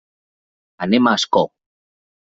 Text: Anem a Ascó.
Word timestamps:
Anem 0.87 1.11
a 1.11 1.15
Ascó. 1.21 1.47